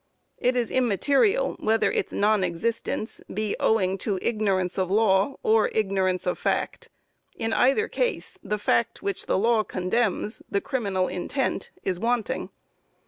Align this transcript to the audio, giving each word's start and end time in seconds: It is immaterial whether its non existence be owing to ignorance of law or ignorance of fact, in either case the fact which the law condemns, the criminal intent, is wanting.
It 0.39 0.55
is 0.55 0.71
immaterial 0.71 1.57
whether 1.59 1.91
its 1.91 2.11
non 2.11 2.43
existence 2.43 3.21
be 3.31 3.55
owing 3.59 3.99
to 3.99 4.17
ignorance 4.19 4.79
of 4.79 4.89
law 4.89 5.35
or 5.43 5.67
ignorance 5.75 6.25
of 6.25 6.39
fact, 6.39 6.89
in 7.35 7.53
either 7.53 7.87
case 7.87 8.39
the 8.41 8.57
fact 8.57 9.03
which 9.03 9.27
the 9.27 9.37
law 9.37 9.63
condemns, 9.63 10.41
the 10.49 10.59
criminal 10.59 11.07
intent, 11.07 11.69
is 11.83 11.99
wanting. 11.99 12.49